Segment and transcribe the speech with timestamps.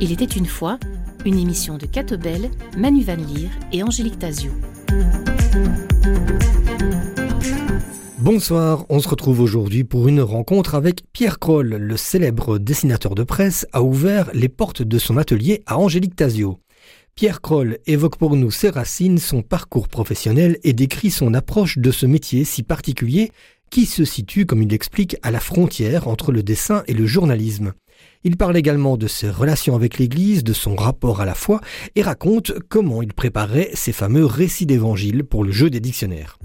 [0.00, 0.78] Il était une fois
[1.24, 4.50] une émission de Catobel, Manu Van Leer et Angélique Tazio.
[8.18, 11.68] Bonsoir, on se retrouve aujourd'hui pour une rencontre avec Pierre Kroll.
[11.68, 16.58] Le célèbre dessinateur de presse a ouvert les portes de son atelier à Angélique Tazio.
[17.14, 21.90] Pierre Kroll évoque pour nous ses racines, son parcours professionnel et décrit son approche de
[21.90, 23.30] ce métier si particulier
[23.70, 27.72] qui se situe, comme il l'explique, à la frontière entre le dessin et le journalisme.
[28.24, 31.60] Il parle également de ses relations avec l'Église, de son rapport à la foi,
[31.94, 36.38] et raconte comment il préparait ses fameux récits d'évangile pour le jeu des dictionnaires.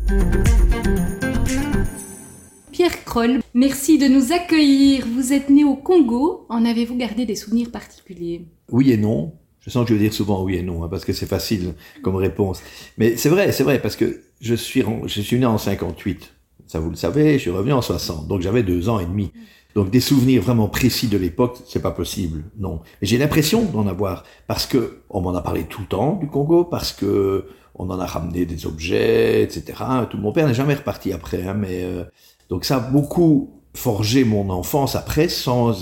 [2.72, 5.06] Pierre Kroll, merci de nous accueillir.
[5.14, 6.46] Vous êtes né au Congo.
[6.50, 8.46] En avez-vous gardé des souvenirs particuliers?
[8.70, 9.34] Oui et non.
[9.68, 11.76] Je sens que je veux dire souvent oui et non, hein, parce que c'est facile
[12.02, 12.62] comme réponse.
[12.98, 16.34] Mais c'est vrai, c'est vrai, parce que je suis, je suis né en 58.
[16.68, 18.28] Ça, vous le savez, je suis revenu en 60.
[18.28, 19.32] Donc j'avais deux ans et demi.
[19.76, 22.80] Donc des souvenirs vraiment précis de l'époque, c'est pas possible, non.
[23.02, 26.28] Mais j'ai l'impression d'en avoir parce que on m'en a parlé tout le temps du
[26.28, 29.84] Congo, parce que on en a ramené des objets, etc.
[30.10, 32.06] Tout mon père n'est jamais reparti après, hein, mais euh,
[32.50, 35.74] donc ça a beaucoup forgé mon enfance après, sans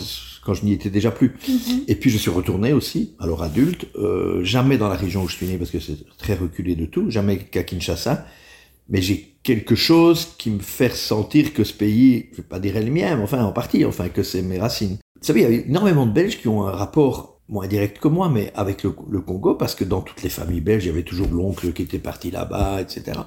[0.45, 1.29] quand je n'y étais déjà plus.
[1.29, 1.83] Mm-hmm.
[1.87, 5.35] Et puis je suis retourné aussi, alors adulte, euh, jamais dans la région où je
[5.35, 8.25] suis né parce que c'est très reculé de tout, jamais qu'à Kinshasa
[8.89, 12.75] mais j'ai quelque chose qui me fait ressentir que ce pays, je vais pas dire
[12.75, 14.97] le mien, mais enfin en partie, enfin que c'est mes racines.
[15.15, 18.07] Vous savez, il y a énormément de Belges qui ont un rapport moins direct que
[18.07, 20.91] moi, mais avec le, le Congo, parce que dans toutes les familles belges, il y
[20.91, 23.19] avait toujours l'oncle qui était parti là-bas, etc.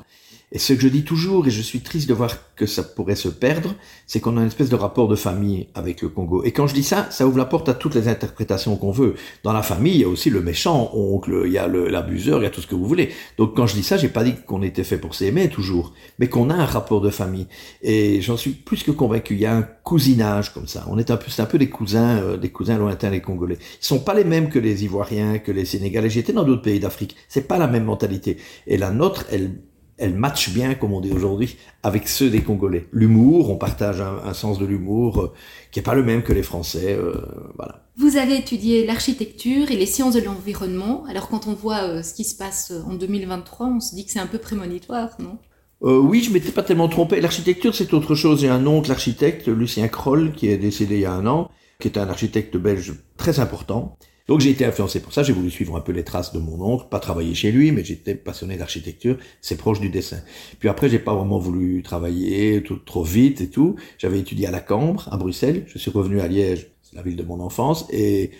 [0.51, 3.17] Et ce que je dis toujours, et je suis triste de voir que ça pourrait
[3.17, 3.75] se perdre,
[4.07, 6.43] c'est qu'on a une espèce de rapport de famille avec le Congo.
[6.43, 9.15] Et quand je dis ça, ça ouvre la porte à toutes les interprétations qu'on veut.
[9.45, 12.45] Dans la famille, il y a aussi le méchant oncle, il y a l'abuseur, il
[12.45, 13.11] y a tout ce que vous voulez.
[13.37, 16.29] Donc quand je dis ça, j'ai pas dit qu'on était fait pour s'aimer toujours, mais
[16.29, 17.47] qu'on a un rapport de famille.
[17.83, 19.35] Et j'en suis plus que convaincu.
[19.35, 20.87] Il y a un cousinage comme ça.
[20.89, 23.59] On est un peu, c'est un peu des cousins, euh, des cousins lointains, les Congolais.
[23.83, 26.11] Ils sont pas les mêmes que les Ivoiriens, que les Sénégalais.
[26.11, 27.17] J'étais dans d'autres pays d'Afrique.
[27.29, 28.39] C'est pas la même mentalité.
[28.67, 29.53] Et la nôtre, elle
[29.99, 32.87] elle match bien, comme on dit aujourd'hui, avec ceux des Congolais.
[32.93, 35.33] L'humour, on partage un, sens de l'humour euh,
[35.73, 36.97] qui est pas le même que les Français.
[36.97, 37.21] Euh,
[37.57, 37.85] voilà.
[37.97, 41.05] Vous avez étudié l'architecture et les sciences de l'environnement.
[41.09, 44.13] Alors quand on voit euh, ce qui se passe en 2023, on se dit que
[44.13, 45.39] c'est un peu prémonitoire, non?
[45.81, 47.21] Oui, je m'étais pas tellement trompé.
[47.21, 48.41] L'architecture, c'est autre chose.
[48.41, 51.87] J'ai un oncle architecte, Lucien Kroll, qui est décédé il y a un an, qui
[51.87, 53.97] est un architecte belge très important,
[54.29, 56.61] donc j'ai été influencé pour ça, j'ai voulu suivre un peu les traces de mon
[56.61, 60.19] oncle, pas travailler chez lui, mais j'étais passionné d'architecture, c'est proche du dessin.
[60.61, 63.77] Puis après, j'ai pas vraiment voulu travailler tout, trop vite et tout.
[63.97, 67.17] J'avais étudié à la Cambre, à Bruxelles, je suis revenu à Liège, c'est la ville
[67.17, 68.31] de mon enfance, et,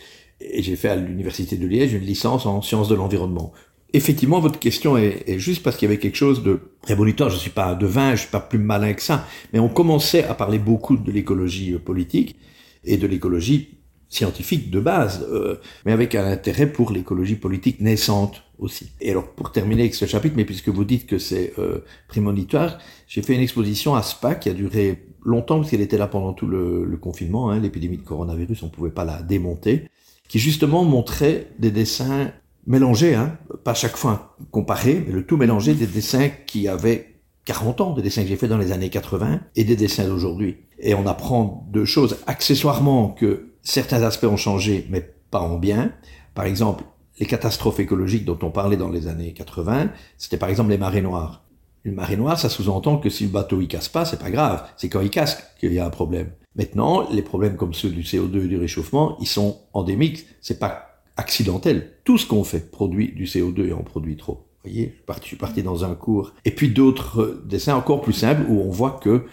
[0.41, 3.53] j'ai fait à l'université de Liège une licence en sciences de l'environnement.
[3.93, 7.29] Effectivement, votre question est, juste parce qu'il y avait quelque chose de prémonitoire.
[7.29, 10.35] Je suis pas devin, je suis pas plus malin que ça, mais on commençait à
[10.35, 12.37] parler beaucoup de l'écologie politique
[12.85, 13.78] et de l'écologie
[14.09, 18.91] scientifique de base, euh, mais avec un intérêt pour l'écologie politique naissante aussi.
[19.01, 22.79] Et alors, pour terminer avec ce chapitre, mais puisque vous dites que c'est euh, prémonitoire,
[23.07, 26.33] j'ai fait une exposition à Spa qui a duré longtemps, parce qu'elle était là pendant
[26.33, 29.85] tout le, le confinement, hein, l'épidémie de coronavirus, on pouvait pas la démonter,
[30.29, 32.33] qui justement montrait des dessins
[32.67, 37.15] mélangés, hein, pas chaque fois comparés, mais le tout mélangé des dessins qui avaient
[37.47, 40.57] 40 ans, des dessins que j'ai fait dans les années 80 et des dessins d'aujourd'hui.
[40.79, 45.93] Et on apprend deux choses, accessoirement que certains aspects ont changé, mais pas en bien.
[46.35, 46.85] Par exemple,
[47.19, 51.03] les catastrophes écologiques dont on parlait dans les années 80, c'était par exemple les marées
[51.03, 51.45] noires.
[51.85, 54.67] Une marée noire, ça sous-entend que si le bateau il casse pas, c'est pas grave.
[54.77, 56.31] C'est quand il casse qu'il y a un problème.
[56.57, 60.27] Maintenant, les problèmes comme ceux du CO2 et du réchauffement, ils sont endémiques.
[60.41, 61.93] C'est pas accidentel.
[62.05, 64.47] Tout ce qu'on fait produit du CO2 et en produit trop.
[64.65, 66.33] Vous voyez, je suis parti dans un cours.
[66.45, 69.27] Et puis d'autres dessins encore plus simples où on voit que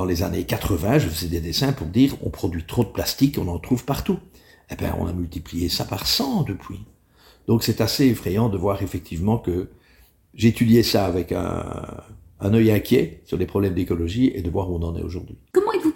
[0.00, 3.36] dans les années 80, je faisais des dessins pour dire on produit trop de plastique,
[3.36, 4.18] on en trouve partout.
[4.70, 6.80] Eh bien, on a multiplié ça par 100 depuis.
[7.46, 9.68] Donc c'est assez effrayant de voir effectivement que
[10.32, 11.84] j'étudiais ça avec un,
[12.42, 15.36] œil inquiet sur les problèmes d'écologie et de voir où on en est aujourd'hui.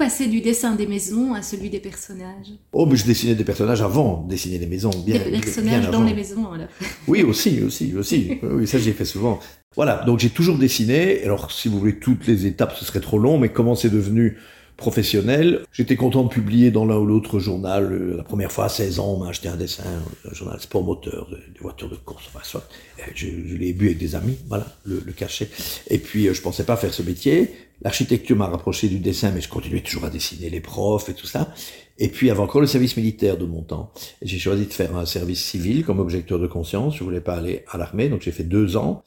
[0.05, 3.81] Passé du dessin des maisons à celui des personnages Oh, mais je dessinais des personnages
[3.81, 4.91] avant de dessiner les maisons.
[5.07, 6.69] Bien, des personnages dans les maisons, alors.
[7.09, 8.39] Oui, aussi, aussi, aussi.
[8.43, 9.41] Oui, ça j'ai fait souvent.
[9.75, 11.25] Voilà, donc j'ai toujours dessiné.
[11.25, 14.37] Alors, si vous voulez toutes les étapes, ce serait trop long, mais comment c'est devenu
[14.77, 15.65] professionnel.
[15.73, 17.93] J'étais content de publier dans l'un ou l'autre journal.
[17.93, 19.85] Euh, la première fois à 16 ans, on m'a acheté un dessin,
[20.31, 22.67] un journal sport moteur, des voitures de course, enfin, soit.
[23.15, 25.49] Je, je l'ai bu avec des amis, voilà, le, le cachet.
[25.89, 27.53] Et puis, euh, je pensais pas faire ce métier.
[27.83, 31.27] L'architecture m'a rapproché du dessin, mais je continuais toujours à dessiner les profs et tout
[31.27, 31.53] ça.
[31.99, 33.93] Et puis, avant encore le service militaire de mon temps.
[34.23, 36.97] J'ai choisi de faire un service civil comme objecteur de conscience.
[36.97, 39.03] Je voulais pas aller à l'armée, donc j'ai fait deux ans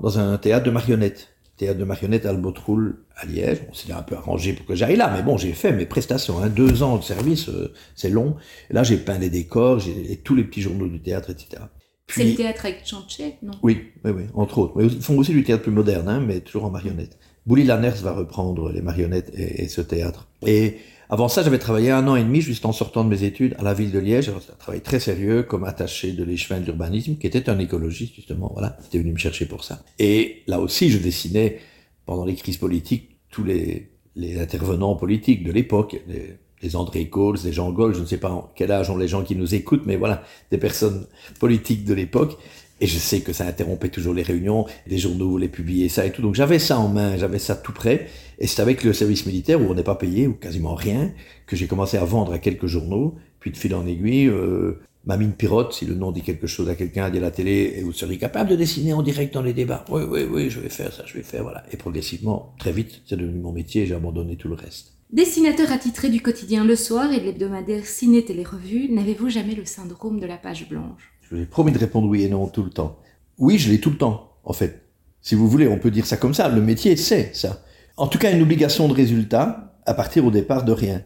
[0.00, 3.58] dans un théâtre de marionnettes théâtre de marionnettes Albotroul à Liège.
[3.68, 6.38] On s'est un peu arrangé pour que j'aille là, mais bon, j'ai fait mes prestations.
[6.38, 8.36] Hein, deux ans de service, euh, c'est long.
[8.70, 11.62] Et là, j'ai peint les décors, j'ai tous les petits journaux du théâtre, etc.
[12.06, 13.52] C'est le théâtre avec Chanché, non?
[13.62, 14.82] Oui, oui, oui, entre autres.
[14.82, 17.18] Ils font aussi du théâtre plus moderne, hein, mais toujours en marionnettes.
[17.44, 20.28] Bouli Lanners va reprendre les marionnettes et, et ce théâtre.
[20.46, 20.78] Et
[21.10, 23.62] avant ça, j'avais travaillé un an et demi, juste en sortant de mes études, à
[23.62, 24.28] la ville de Liège.
[24.28, 28.50] Un travail très sérieux, comme attaché de l'échevin de l'urbanisme, qui était un écologiste, justement,
[28.52, 29.82] voilà, était venu me chercher pour ça.
[29.98, 31.60] Et là aussi, je dessinais,
[32.04, 33.90] pendant les crises politiques, tous les,
[34.38, 38.52] intervenants politiques de l'époque, les, les, André Coles, les Jean Gaulle, je ne sais pas
[38.54, 41.06] quel âge ont les gens qui nous écoutent, mais voilà, des personnes
[41.38, 42.36] politiques de l'époque.
[42.80, 46.12] Et je sais que ça interrompait toujours les réunions, les journaux voulaient publier ça et
[46.12, 46.22] tout.
[46.22, 48.06] Donc j'avais ça en main, j'avais ça tout prêt.
[48.38, 51.12] Et c'est avec le service militaire où on n'est pas payé, ou quasiment rien,
[51.46, 53.16] que j'ai commencé à vendre à quelques journaux.
[53.40, 56.74] Puis de fil en aiguille, euh, Mamine Pirotte, si le nom dit quelque chose à
[56.74, 59.54] quelqu'un, dit à la télé, et vous seriez capable de dessiner en direct dans les
[59.54, 59.84] débats.
[59.90, 61.64] Oui, oui, oui, je vais faire ça, je vais faire, voilà.
[61.72, 64.92] Et progressivement, très vite, c'est devenu mon métier, j'ai abandonné tout le reste.
[65.10, 69.64] Dessinateur attitré du quotidien Le Soir et de l'hebdomadaire Ciné Télé Revue, n'avez-vous jamais le
[69.64, 71.17] syndrome de la page blanche?
[71.28, 72.98] Je vous ai promis de répondre oui et non tout le temps.
[73.38, 74.82] Oui, je l'ai tout le temps, en fait.
[75.20, 76.48] Si vous voulez, on peut dire ça comme ça.
[76.48, 77.62] Le métier, c'est ça.
[77.96, 81.02] En tout cas, une obligation de résultat à partir au départ de rien.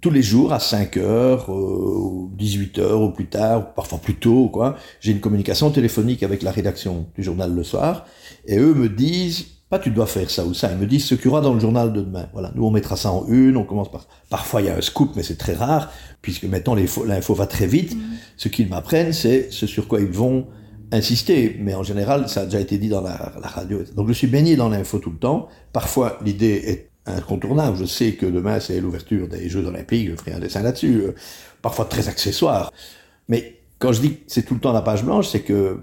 [0.00, 4.48] Tous les jours, à 5 heures, euh, 18 heures ou plus tard, parfois plus tôt,
[4.48, 8.06] quoi, j'ai une communication téléphonique avec la rédaction du journal le soir,
[8.46, 11.14] et eux me disent, pas tu dois faire ça ou ça, ils me disent ce
[11.14, 12.26] qu'il y aura dans le journal de demain.
[12.34, 14.06] Voilà, nous on mettra ça en une, on commence par...
[14.28, 15.90] Parfois il y a un scoop, mais c'est très rare
[16.20, 18.00] puisque maintenant l'info va très vite, mm.
[18.36, 20.46] ce qu'ils m'apprennent, c'est ce sur quoi ils vont
[20.92, 21.56] insister.
[21.58, 23.82] Mais en général, ça a déjà été dit dans la, la radio.
[23.96, 25.48] Donc je suis baigné dans l'info tout le temps.
[25.72, 27.78] Parfois, l'idée est incontournable.
[27.78, 31.00] Je sais que demain, c'est l'ouverture des Jeux Olympiques, je ferai un dessin là-dessus.
[31.00, 31.14] Euh,
[31.62, 32.70] parfois très accessoire.
[33.26, 35.80] Mais quand je dis que c'est tout le temps la page blanche, c'est que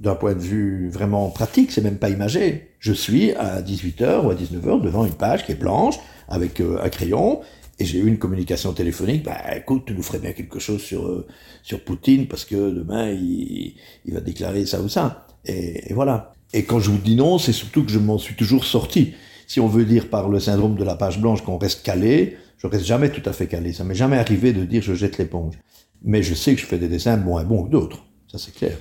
[0.00, 2.70] d'un point de vue vraiment pratique, c'est même pas imagé.
[2.78, 6.78] Je suis à 18h ou à 19h devant une page qui est blanche, avec euh,
[6.82, 7.40] un crayon,
[7.78, 11.06] et j'ai eu une communication téléphonique, bah écoute, tu nous ferais bien quelque chose sur,
[11.06, 11.26] euh,
[11.62, 13.74] sur Poutine parce que demain il,
[14.04, 15.26] il va déclarer ça ou ça.
[15.46, 16.32] Et, voilà.
[16.52, 19.14] Et quand je vous dis non, c'est surtout que je m'en suis toujours sorti.
[19.46, 22.66] Si on veut dire par le syndrome de la page blanche qu'on reste calé, je
[22.66, 23.72] reste jamais tout à fait calé.
[23.72, 25.54] Ça m'est jamais arrivé de dire je jette l'éponge.
[26.02, 28.04] Mais je sais que je fais des dessins moins bons que d'autres.
[28.30, 28.76] Ça c'est clair.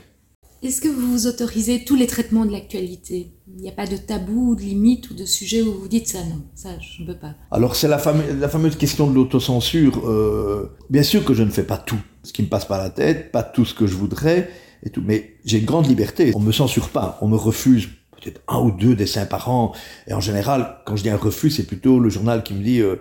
[0.62, 3.32] Est-ce que vous autorisez tous les traitements de l'actualité?
[3.48, 6.20] Il n'y a pas de tabou, de limite ou de sujet où vous dites ça?
[6.20, 7.34] Non, ça je ne peux pas.
[7.50, 8.02] Alors c'est la,
[8.38, 10.02] la, fameuse question de l'autocensure.
[10.06, 12.90] Euh, bien sûr que je ne fais pas tout ce qui me passe par la
[12.90, 14.50] tête, pas tout ce que je voudrais
[14.84, 16.34] et tout, mais j'ai une grande liberté.
[16.36, 17.88] On me censure pas, on me refuse
[18.20, 19.74] peut-être un ou deux dessins par an.
[20.08, 22.82] Et en général, quand je dis un refus, c'est plutôt le journal qui me dit
[22.82, 22.98] euh,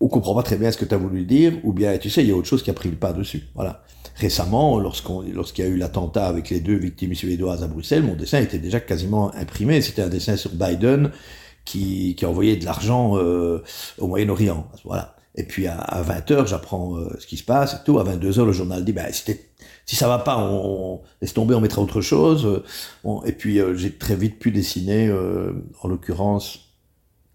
[0.00, 2.22] on comprend pas très bien ce que tu as voulu dire, ou bien tu sais,
[2.22, 3.48] il y a autre chose qui a pris le pas dessus.
[3.54, 3.84] Voilà
[4.20, 8.40] récemment, lorsqu'il y a eu l'attentat avec les deux victimes suédoises à Bruxelles, mon dessin
[8.40, 9.80] était déjà quasiment imprimé.
[9.80, 11.10] C'était un dessin sur Biden
[11.64, 13.62] qui, qui envoyait de l'argent euh,
[13.98, 14.68] au Moyen-Orient.
[14.84, 15.16] Voilà.
[15.36, 17.98] Et puis à, 20h, j'apprends euh, ce qui se passe et tout.
[17.98, 21.80] À 22h, le journal dit, bah, si ça va pas, on, laisse tomber, on mettra
[21.80, 22.62] autre chose.
[23.24, 25.10] et puis euh, j'ai très vite pu dessiner,
[25.82, 26.69] en l'occurrence,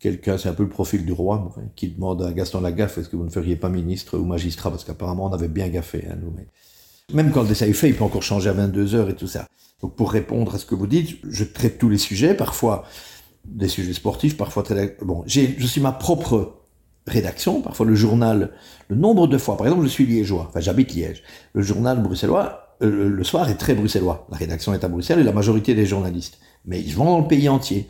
[0.06, 3.16] quelqu'un, c'est un peu le profil du roi, qui demande à Gaston Lagaffe, est-ce que
[3.16, 4.70] vous ne feriez pas ministre ou magistrat?
[4.70, 6.32] Parce qu'apparemment, on avait bien gaffé, hein, nous.
[7.12, 9.28] Même quand le dessin est fait, il peut encore changer à 22 heures et tout
[9.28, 9.48] ça.
[9.82, 12.84] Donc pour répondre à ce que vous dites, je traite tous les sujets, parfois
[13.46, 14.96] des sujets sportifs, parfois très...
[15.02, 16.62] Bon, je suis ma propre
[17.08, 18.52] rédaction, parfois le journal,
[18.88, 22.78] le nombre de fois, par exemple, je suis liégeois, enfin j'habite Liège, le journal bruxellois,
[22.84, 25.86] euh, le soir est très bruxellois, la rédaction est à Bruxelles et la majorité des
[25.86, 27.88] journalistes, mais ils vont dans le pays entier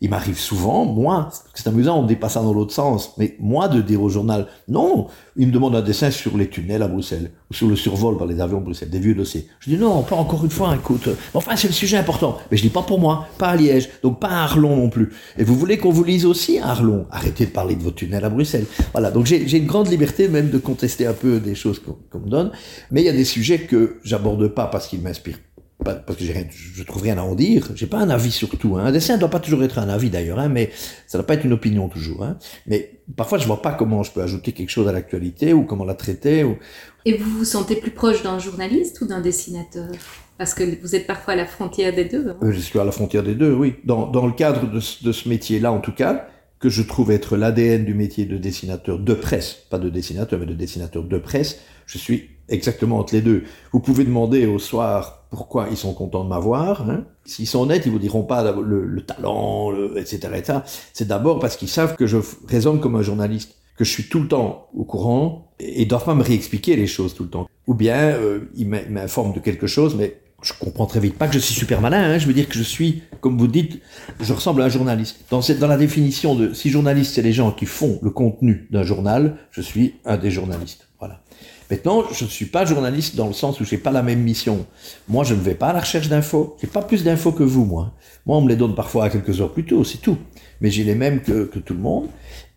[0.00, 3.80] il m'arrive souvent, moi, c'est amusant, on dépasse ça dans l'autre sens, mais moi de
[3.80, 7.54] dire au journal, non, il me demande un dessin sur les tunnels à Bruxelles, ou
[7.54, 9.48] sur le survol par les avions de Bruxelles, des vieux dossiers.
[9.60, 12.62] Je dis non, pas encore une fois, écoute, enfin c'est le sujet important, mais je
[12.62, 15.12] dis pas pour moi, pas à Liège, donc pas à Arlon non plus.
[15.36, 17.06] Et vous voulez qu'on vous lise aussi à Arlon?
[17.10, 18.66] Arrêtez de parler de vos tunnels à Bruxelles.
[18.92, 22.28] Voilà, donc j'ai une grande liberté même de contester un peu des choses qu'on me
[22.28, 22.52] donne,
[22.90, 25.40] mais il y a des sujets que j'aborde pas parce qu'ils m'inspirent
[25.84, 27.70] parce que je trouve rien à en dire.
[27.74, 28.76] J'ai pas un avis sur tout.
[28.76, 28.86] Hein.
[28.86, 30.70] Un dessin ne doit pas toujours être un avis d'ailleurs, hein, mais
[31.06, 32.24] ça ne doit pas être une opinion toujours.
[32.24, 32.36] Hein.
[32.66, 35.84] Mais parfois, je vois pas comment je peux ajouter quelque chose à l'actualité ou comment
[35.84, 36.42] la traiter.
[36.42, 36.56] Ou...
[37.04, 39.88] Et vous vous sentez plus proche d'un journaliste ou d'un dessinateur?
[40.36, 42.28] Parce que vous êtes parfois à la frontière des deux.
[42.28, 42.36] Hein.
[42.42, 43.76] Euh, je suis à la frontière des deux, oui.
[43.84, 46.26] Dans, dans le cadre de, de ce métier-là, en tout cas,
[46.58, 50.46] que je trouve être l'ADN du métier de dessinateur de presse, pas de dessinateur, mais
[50.46, 53.44] de dessinateur de presse, je suis exactement entre les deux.
[53.72, 56.88] Vous pouvez demander au soir pourquoi ils sont contents de m'avoir.
[56.88, 57.04] Hein.
[57.24, 60.58] S'ils sont honnêtes, ils vous diront pas le, talent, etc., etc.
[60.92, 64.20] C'est d'abord parce qu'ils savent que je raisonne comme un journaliste, que je suis tout
[64.20, 67.48] le temps au courant et ils doivent pas me réexpliquer les choses tout le temps.
[67.66, 71.34] Ou bien euh, ils m'informent de quelque chose, mais je comprends très vite pas que
[71.34, 73.82] je suis super malin, hein, je veux dire que je suis, comme vous dites,
[74.20, 75.24] je ressemble à un journaliste.
[75.30, 78.68] Dans, cette, dans la définition de si journaliste, c'est les gens qui font le contenu
[78.70, 80.88] d'un journal, je suis un des journalistes.
[81.00, 81.20] Voilà.
[81.70, 84.66] Maintenant, je ne suis pas journaliste dans le sens où j'ai pas la même mission.
[85.08, 86.56] Moi, je ne vais pas à la recherche d'infos.
[86.60, 87.92] J'ai pas plus d'infos que vous, moi.
[88.24, 90.16] Moi, on me les donne parfois à quelques heures plus tôt, c'est tout.
[90.60, 92.08] Mais j'ai les mêmes que, que tout le monde.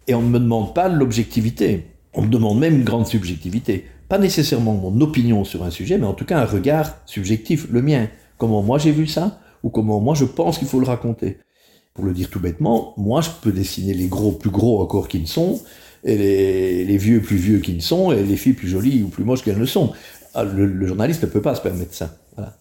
[0.07, 1.87] Et on ne me demande pas l'objectivité.
[2.13, 6.05] On me demande même une grande subjectivité pas nécessairement mon opinion sur un sujet, mais
[6.05, 8.09] en tout cas un regard subjectif, le mien.
[8.37, 11.37] Comment moi j'ai vu ça, ou comment moi je pense qu'il faut le raconter?
[11.93, 15.21] Pour le dire tout bêtement, moi je peux dessiner les gros plus gros encore qu'ils
[15.21, 15.61] ne sont,
[16.03, 16.15] et
[16.85, 19.43] les, vieux plus vieux qu'ils ne sont, et les filles plus jolies ou plus moches
[19.43, 19.93] qu'elles ne sont.
[20.33, 22.17] Ah, le, journaliste ne peut pas se permettre ça.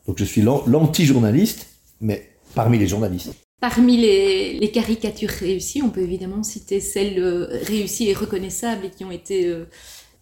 [0.06, 1.68] Donc je suis l'anti-journaliste,
[2.00, 3.32] mais parmi les journalistes.
[3.60, 9.04] Parmi les, caricatures réussies, on peut évidemment citer celles euh, réussies et reconnaissables et qui
[9.04, 9.66] ont été euh,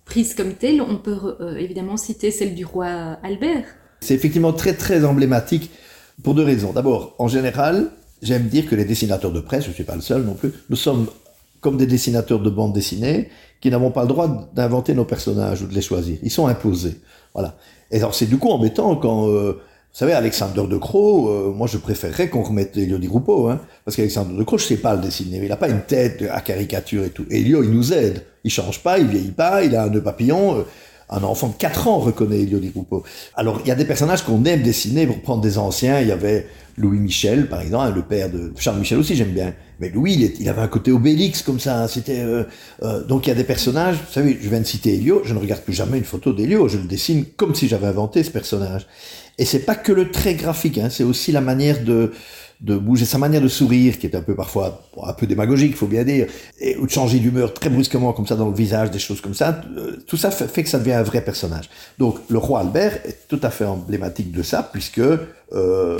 [0.05, 2.87] prise comme telle, on peut euh, évidemment citer celle du roi
[3.23, 3.65] Albert.
[4.01, 5.71] C'est effectivement très très emblématique
[6.25, 6.73] pour deux raisons.
[6.73, 10.01] D'abord, en général, j'aime dire que les dessinateurs de presse, je ne suis pas le
[10.01, 11.07] seul non plus, nous sommes
[11.61, 13.29] comme des dessinateurs de bande dessinée
[13.61, 16.19] qui n'avons pas le droit d'inventer nos personnages ou de les choisir.
[16.23, 17.01] Ils sont imposés.
[17.35, 17.57] Voilà.
[17.91, 19.61] Et alors c'est du coup embêtant quand euh,
[19.93, 23.59] vous savez, Alexandre de Croo, euh, moi je préférerais qu'on remette Elio Di Gruppo, hein,
[23.85, 26.41] parce qu'Alexandre de Croo, je sais pas le dessiner, il n'a pas une tête à
[26.41, 27.25] caricature et tout.
[27.31, 30.59] Elio, il nous aide, il change pas, il vieillit pas, il a un nœud papillon.
[30.59, 30.63] Euh,
[31.11, 32.73] un enfant de 4 ans reconnaît Elio Di.
[33.35, 36.01] Alors, il y a des personnages qu'on aime dessiner pour prendre des anciens.
[36.01, 36.47] Il y avait
[36.77, 39.55] Louis Michel, par exemple, hein, le père de Charles Michel aussi, j'aime bien.
[39.81, 41.83] Mais Louis, il, avait un côté obélix comme ça.
[41.83, 42.45] Hein, c'était euh,
[43.05, 43.97] donc il y a des personnages.
[43.97, 45.23] Vous savez, je viens de citer Elio.
[45.25, 46.69] Je ne regarde plus jamais une photo d'Elio.
[46.69, 48.87] Je le dessine comme si j'avais inventé ce personnage.
[49.39, 52.13] Et c'est pas que le trait graphique, hein, c'est aussi la manière de,
[52.61, 55.87] de bouger, sa manière de sourire, qui est un peu parfois un peu démagogique, faut
[55.87, 56.27] bien dire,
[56.61, 59.35] et, ou de changer d'humeur très brusquement comme ça dans le visage, des choses comme
[59.35, 59.61] ça.
[59.77, 61.71] Euh, tout ça fait, que ça devient un vrai personnage.
[61.99, 65.99] Donc le roi Albert est tout à fait emblématique de ça, puisque euh,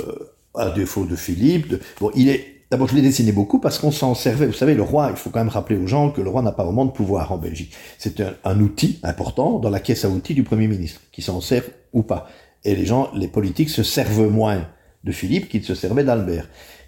[0.53, 3.89] à défaut de Philippe, de, bon, il est D'abord, je l'ai dessiné beaucoup parce qu'on
[3.89, 4.45] s'en servait.
[4.45, 6.51] Vous savez, le roi, il faut quand même rappeler aux gens que le roi n'a
[6.51, 7.73] pas vraiment de pouvoir en Belgique.
[7.97, 11.41] C'est un, un, outil important dans la caisse à outils du Premier ministre, qui s'en
[11.41, 11.63] sert
[11.93, 12.29] ou pas.
[12.63, 14.67] Et les gens, les politiques se servent moins
[15.03, 16.47] de Philippe qu'ils se servaient d'Albert.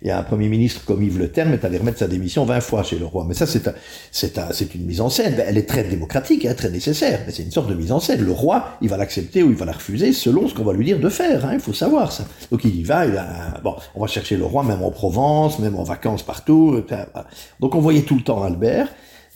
[0.10, 2.82] A un premier ministre comme Yves Le Terme est allé remettre sa démission 20 fois
[2.82, 3.24] chez le roi.
[3.28, 3.70] Mais ça, c'est
[4.12, 5.36] c'est c'est une mise en scène.
[5.46, 7.22] Elle est très démocratique, hein, très nécessaire.
[7.26, 8.26] Mais c'est une sorte de mise en scène.
[8.26, 10.86] Le roi, il va l'accepter ou il va la refuser selon ce qu'on va lui
[10.86, 11.46] dire de faire.
[11.46, 12.26] Hein, il faut savoir ça.
[12.50, 13.06] Donc il y va.
[13.06, 16.84] Il a, bon, on va chercher le roi même en Provence, même en vacances partout.
[17.60, 18.88] Donc on voyait tout le temps Albert.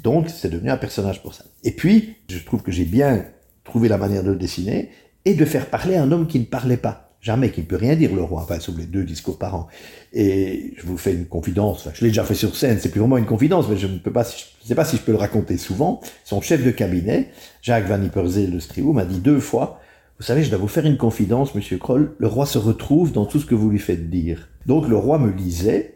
[0.02, 1.46] Donc c'est devenu un personnage pour ça.
[1.64, 3.24] Et puis, je trouve que j'ai bien
[3.64, 4.90] trouvé la manière de le dessiner
[5.26, 7.05] et de faire parler un homme qui ne parlait pas.
[7.26, 9.68] Jamais, qui ne peut rien dire, le roi, enfin, sur les deux discours par an.
[10.14, 13.18] Et je vous fais une confidence, je l'ai déjà fait sur scène, c'est plus vraiment
[13.18, 15.58] une confidence, mais je ne peux pas, je sais pas si je peux le raconter
[15.58, 16.02] souvent.
[16.24, 17.32] Son chef de cabinet,
[17.64, 19.82] Jacques Van Ypersel de Striou, m'a dit deux fois,
[20.20, 23.26] vous savez, je dois vous faire une confidence, monsieur Kroll, le roi se retrouve dans
[23.26, 24.50] tout ce que vous lui faites dire.
[24.68, 25.96] Donc le roi me lisait,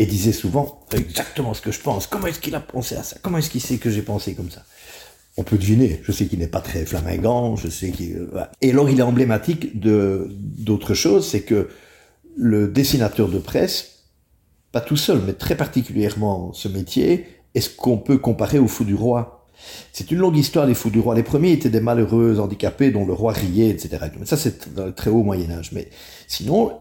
[0.00, 2.06] et disait souvent exactement ce que je pense.
[2.06, 3.18] Comment est-ce qu'il a pensé à ça?
[3.20, 4.64] Comment est-ce qu'il sait que j'ai pensé comme ça?
[5.36, 6.00] On peut deviner.
[6.02, 8.16] Je sais qu'il n'est pas très flamingant, je sais qu'il.
[8.16, 11.68] Euh, Et alors, il est emblématique de d'autre chose, c'est que
[12.36, 14.04] le dessinateur de presse,
[14.72, 18.84] pas tout seul, mais très particulièrement ce métier, est ce qu'on peut comparer au fou
[18.84, 19.48] du roi.
[19.92, 21.14] C'est une longue histoire des fous du roi.
[21.14, 23.98] Les premiers étaient des malheureux, handicapés, dont le roi riait, etc.
[24.18, 25.72] Mais ça, c'est le très haut Moyen Âge.
[25.72, 25.88] Mais
[26.28, 26.78] sinon,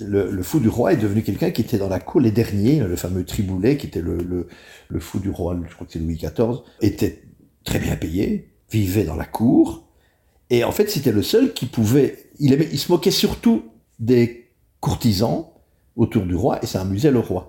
[0.00, 2.20] le, fou du roi est devenu quelqu'un qui était dans la cour.
[2.20, 4.48] Les derniers, le fameux Triboulet, qui était le, le,
[4.88, 7.22] le fou du roi, je crois que c'est Louis XIV, était
[7.64, 9.88] très bien payé, vivait dans la cour,
[10.50, 13.62] et en fait c'était le seul qui pouvait, il, il se moquait surtout
[13.98, 14.50] des
[14.80, 15.52] courtisans
[15.96, 17.48] autour du roi, et ça amusait le roi.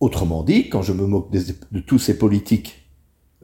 [0.00, 2.88] Autrement dit, quand je me moque de, tous ces politiques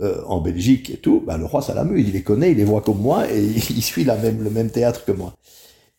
[0.01, 2.65] euh, en Belgique et tout, ben le roi ça l'amuse, il les connaît, il les
[2.65, 5.35] voit comme moi, et il suit la même, le même théâtre que moi.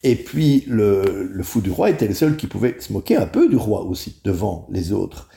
[0.04, 3.26] Et puis le, le, fou du roi était le seul qui pouvait se moquer un
[3.26, 5.30] peu du roi aussi, devant les autres,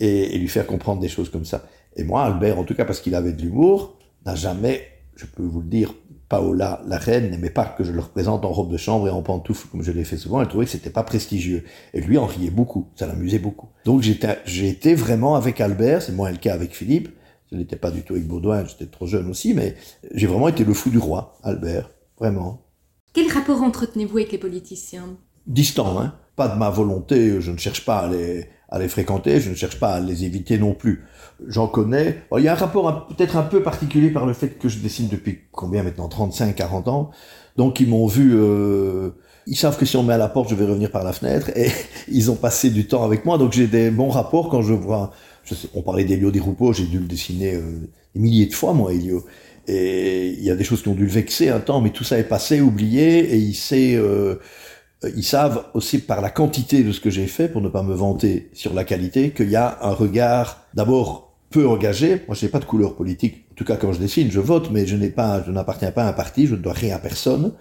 [0.00, 1.66] et, et lui faire comprendre des choses comme ça.
[1.96, 5.42] Et moi, Albert, en tout cas parce qu'il avait de l'humour, n'a jamais, je peux
[5.42, 5.94] vous le dire,
[6.28, 9.22] Paola, la reine, n'aimait pas que je le représente en robe de chambre et en
[9.22, 10.40] pantoufle, comme je l'ai fait souvent.
[10.40, 11.64] Elle trouvait que c'était pas prestigieux.
[11.94, 12.88] Et lui en riait beaucoup.
[12.96, 13.68] Ça l'amusait beaucoup.
[13.84, 16.02] Donc j'ai été vraiment avec Albert.
[16.02, 17.10] C'est moins le cas avec Philippe.
[17.48, 18.64] Ce n'était pas du tout avec Baudouin.
[18.64, 19.54] J'étais trop jeune aussi.
[19.54, 19.76] Mais
[20.12, 21.90] j'ai vraiment été le fou du roi, Albert.
[22.18, 22.66] Vraiment.
[23.12, 25.16] Quel rapport entretenez-vous avec les politiciens?
[25.46, 26.14] Distant, hein.
[26.34, 27.40] Pas de ma volonté.
[27.40, 29.40] Je ne cherche pas à les, à les fréquenter.
[29.40, 31.04] Je ne cherche pas à les éviter non plus
[31.46, 32.22] j'en connais.
[32.36, 35.08] il y a un rapport peut-être un peu particulier par le fait que je dessine
[35.08, 36.08] depuis combien maintenant?
[36.08, 37.10] 35, 40 ans.
[37.56, 39.10] Donc ils m'ont vu, euh,
[39.46, 41.50] ils savent que si on met à la porte, je vais revenir par la fenêtre.
[41.56, 41.70] Et
[42.08, 45.12] ils ont passé du temps avec moi, donc j'ai des bons rapports quand je vois.
[45.44, 47.62] Je sais, on parlait d'Elio Di Rupo, j'ai dû le dessiner euh,
[48.14, 49.24] des milliers de fois moi, Elio.
[49.68, 52.04] Et il y a des choses qui ont dû le vexer un temps, mais tout
[52.04, 53.94] ça est passé, oublié, et il sait.
[53.94, 54.36] Euh,
[55.04, 57.94] ils savent aussi par la quantité de ce que j'ai fait, pour ne pas me
[57.94, 62.22] vanter sur la qualité, qu'il y a un regard d'abord peu engagé.
[62.26, 63.44] Moi, je n'ai pas de couleur politique.
[63.52, 66.04] En tout cas, quand je dessine, je vote, mais je n'ai pas, je n'appartiens pas
[66.04, 67.52] à un parti, je ne dois rien à personne.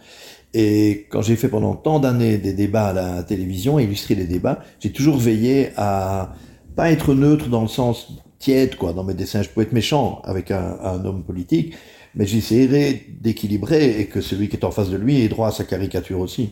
[0.53, 4.61] Et quand j'ai fait pendant tant d'années des débats à la télévision, illustrer les débats,
[4.79, 6.33] j'ai toujours veillé à
[6.75, 8.93] pas être neutre dans le sens tiède, quoi.
[8.93, 11.75] Dans mes dessins, je peux être méchant avec un homme politique,
[12.15, 15.51] mais j'essaierai d'équilibrer et que celui qui est en face de lui ait droit à
[15.51, 16.51] sa caricature aussi.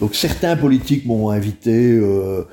[0.00, 2.44] Donc certains politiques m'ont invité, euh,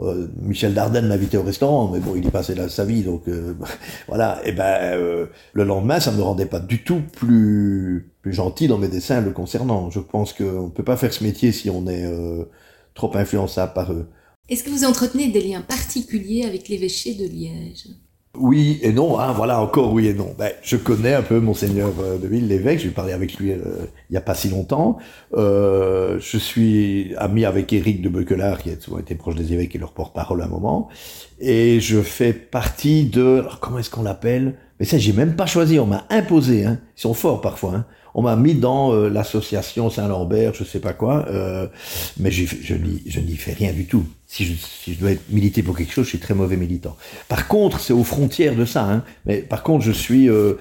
[0.00, 3.02] euh, Michel Dardenne m'a invité au restaurant, mais bon, il y passait là sa vie,
[3.02, 3.54] donc euh,
[4.08, 4.40] voilà.
[4.44, 8.68] Et ben euh, le lendemain, ça ne me rendait pas du tout plus plus gentil
[8.68, 9.90] dans mes dessins le concernant.
[9.90, 12.06] Je pense qu'on ne peut pas faire ce métier si on est
[12.94, 14.08] trop influençable par eux.
[14.48, 17.88] Est-ce que vous entretenez des liens particuliers avec l'évêché de Liège?
[18.38, 20.34] Oui et non, hein, voilà encore oui et non.
[20.38, 23.58] Ben, je connais un peu monseigneur euh, de Ville, l'évêque, j'ai parlé avec lui euh,
[24.08, 24.98] il n'y a pas si longtemps.
[25.34, 29.74] Euh, je suis ami avec Éric de Beuquelard, qui a souvent été proche des évêques
[29.74, 30.88] et leur porte-parole à un moment.
[31.40, 33.40] Et je fais partie de...
[33.40, 34.54] Alors, comment est-ce qu'on l'appelle?
[34.78, 36.64] Mais ça, j'ai même pas choisi, on m'a imposé.
[36.64, 36.78] Hein.
[36.96, 37.74] Ils sont forts parfois.
[37.74, 37.86] Hein.
[38.18, 41.66] On m'a mis dans euh, l'association Saint-Lambert, je sais pas quoi, euh,
[42.18, 44.06] mais je, n'y fais rien du tout.
[44.26, 46.96] Si je, dois être militer pour quelque chose, je suis très mauvais militant.
[47.28, 48.84] Par contre, c'est aux frontières de ça.
[48.90, 50.54] Hein, mais par contre, je suis euh,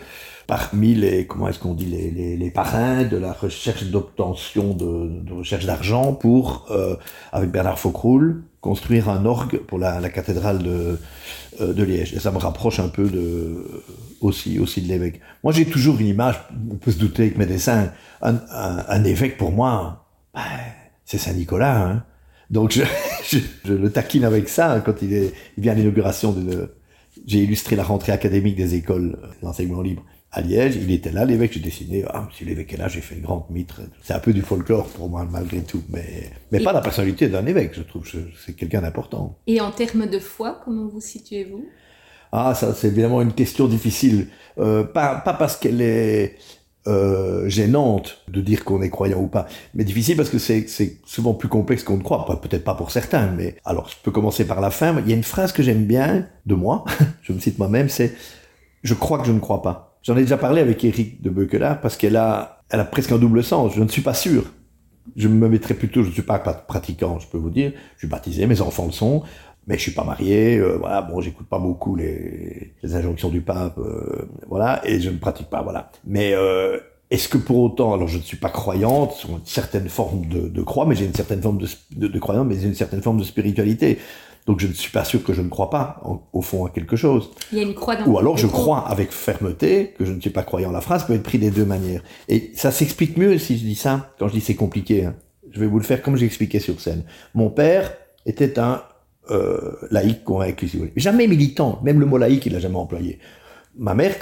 [0.48, 5.66] parmi les comment est-ce qu'on dit les, parrains de la recherche d'obtention de, de, recherche
[5.66, 6.70] d'argent pour
[7.32, 10.98] avec Bernard Faucroul construire un orgue pour la, cathédrale de
[11.62, 12.16] euh, de Liège.
[12.16, 13.08] Et ça me rapproche un peu
[14.22, 15.22] aussi, aussi de l'évêque.
[15.44, 16.38] Moi, j'ai toujours une image,
[16.72, 17.92] on peut se douter avec mes dessins,
[18.24, 20.42] un, évêque pour moi, ben,
[21.06, 21.80] c'est Saint-Nicolas.
[21.80, 22.04] Hein.
[22.50, 23.38] Donc, je,
[23.70, 25.30] le taquine avec ça quand il,
[25.60, 26.36] vient à l'inauguration.
[27.28, 30.04] J'ai illustré la rentrée académique des écoles d'enseignement libre
[30.36, 33.16] à Liège, il était là, l'évêque, j'ai dessiné, ah, si l'évêque est là, j'ai fait
[33.16, 33.80] une grande mitre.
[34.04, 37.46] C'est un peu du folklore pour moi, malgré tout, mais, mais pas la personnalité d'un
[37.46, 38.06] évêque, je trouve,
[38.46, 39.38] c'est quelqu'un d'important.
[39.48, 41.66] Et en termes de foi, comment vous situez-vous?
[42.34, 44.28] Ah, ça, c'est évidemment une question difficile.
[44.58, 46.36] Euh, pas, pas parce qu'elle est
[46.86, 50.68] euh, gênante de dire qu'on est croyant ou pas, mais difficile parce que c'est
[51.06, 52.26] souvent plus complexe qu'on ne croit.
[52.42, 55.00] Peut-être pas pour certains, mais alors, je peux commencer par la fin.
[55.00, 56.84] Il y a une phrase que j'aime bien de moi,
[57.22, 58.14] je me cite moi-même, c'est
[58.84, 59.84] «Je crois que je ne crois pas».
[60.06, 63.18] J'en ai déjà parlé avec Eric de Beuquelard parce qu'elle a, elle a presque un
[63.18, 63.74] double sens.
[63.76, 64.44] Je ne suis pas sûr.
[65.16, 67.72] Je me mettrais plutôt, je ne suis pas pratiquant, je peux vous dire.
[67.96, 69.24] Je suis baptisé, mes enfants le sont,
[69.66, 70.58] mais je suis pas marié.
[70.58, 75.10] Euh, voilà, bon, j'écoute pas beaucoup les, les, injonctions du pape, euh, voilà, et je
[75.10, 75.92] ne pratique pas, voilà.
[76.06, 79.90] Mais euh, est-ce que pour autant, alors je ne suis pas croyante, sur une certaine
[79.90, 82.68] forme de, de croix, mais j'ai une certaine forme de, de, de croyance, mais j'ai
[82.68, 84.00] une certaine forme de spiritualité.
[84.46, 86.96] Donc je ne suis pas sûr que je ne crois pas, au fond, à quelque
[86.96, 87.32] chose.
[87.52, 90.22] Il y a une croix dans Ou alors je crois avec fermeté que je ne
[90.22, 90.72] suis pas croyant.
[90.72, 92.04] La phrase peut être prise des deux manières.
[92.28, 95.06] Et ça s'explique mieux si je dis ça, quand je dis c'est compliqué.
[95.06, 95.16] Hein.
[95.52, 97.04] Je vais vous le faire comme j'ai expliqué sur scène.
[97.34, 97.92] Mon père
[98.28, 98.84] était un
[99.32, 100.94] euh, laïc convaincu, si vous voulez.
[100.96, 103.18] Jamais militant, même le mot laïc, il l'a jamais employé.
[103.78, 104.16] Ma mère,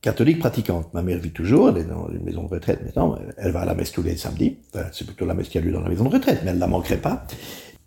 [0.00, 0.94] catholique pratiquante.
[0.94, 3.64] Ma mère vit toujours, elle est dans une maison de retraite maintenant, elle va à
[3.66, 4.58] la messe tous les samedis.
[4.74, 6.56] Enfin, c'est plutôt la messe qui a lieu dans la maison de retraite, mais elle
[6.56, 7.26] ne la manquerait pas.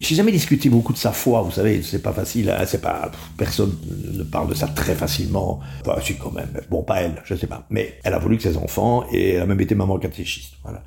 [0.02, 3.12] J'ai jamais discuté beaucoup de sa foi, vous savez, c'est pas facile, hein, c'est pas,
[3.38, 3.78] personne
[4.14, 5.60] ne parle de ça très facilement.
[5.86, 6.50] Enfin, si, quand même.
[6.72, 7.68] Bon, pas elle, je sais pas.
[7.70, 10.84] Mais elle a voulu que ses enfants, et elle a même été maman catéchiste, voilà.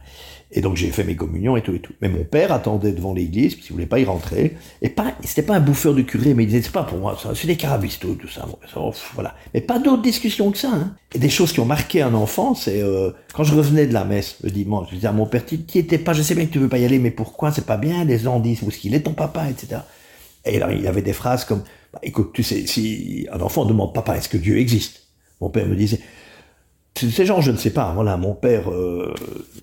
[0.57, 1.93] Et donc j'ai fait mes communions et tout et tout.
[2.01, 4.57] Mais mon père attendait devant l'église, parce qu'il voulait pas y rentrer.
[4.83, 7.19] Et pas, c'était pas un bouffeur du curé, mais il disait, c'est pas pour moi,
[7.35, 8.47] c'est des carabistos, tout ça.
[9.15, 9.35] Voilà.
[9.53, 10.95] Mais pas d'autres discussions que ça, hein.
[11.13, 14.05] Et des choses qui ont marqué un enfant, c'est, euh, quand je revenais de la
[14.05, 16.53] messe le dimanche, je disais à mon père, tu étais pas, je sais bien que
[16.53, 18.79] tu veux pas y aller, mais pourquoi, c'est pas bien, les gens disent, où est-ce
[18.79, 19.83] qu'il est ton papa, etc.
[20.45, 21.63] Et alors, il avait des phrases comme,
[21.93, 25.03] bah, écoute, tu sais, si un enfant demande, papa, est-ce que Dieu existe?
[25.41, 26.01] Mon père me disait,
[26.97, 27.93] ces gens, je ne sais pas.
[27.95, 29.15] Voilà, mon père euh,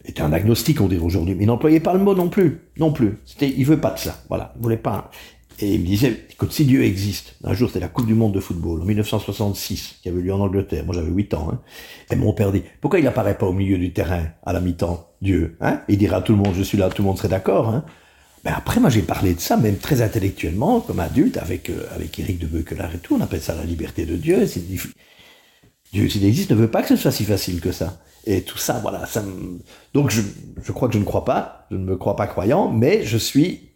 [0.06, 2.92] était un agnostique, on dirait aujourd'hui, mais il n'employait pas le mot non plus, non
[2.92, 3.20] plus.
[3.26, 4.22] C'était, il veut pas de ça.
[4.28, 5.12] Voilà, il voulait pas.
[5.60, 8.34] Et il me disait, écoute, si Dieu existe, un jour c'était la Coupe du Monde
[8.34, 10.84] de football en 1966 qui avait lieu en Angleterre.
[10.86, 11.50] Moi j'avais 8 ans.
[11.52, 11.60] Hein,
[12.10, 15.08] et mon père dit, pourquoi il apparaît pas au milieu du terrain à la mi-temps,
[15.22, 15.82] Dieu hein?
[15.88, 17.70] Il dira à tout le monde, je suis là, tout le monde serait d'accord.
[17.70, 17.86] Hein
[18.44, 22.18] mais après, moi, j'ai parlé de ça, même très intellectuellement, comme adulte, avec euh, avec
[22.20, 23.16] Éric de Beuquelard et tout.
[23.16, 24.48] On appelle ça la liberté de Dieu.
[25.92, 28.02] Dieu, s'il existe, ne veut pas que ce soit si facile que ça.
[28.26, 29.60] Et tout ça, voilà, ça me...
[29.94, 30.22] Donc je,
[30.64, 33.18] je crois que je ne crois pas, je ne me crois pas croyant, mais je
[33.18, 33.72] suis